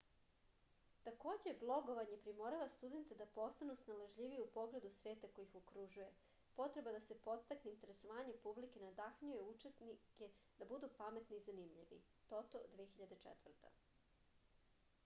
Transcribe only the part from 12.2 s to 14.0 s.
тото 2004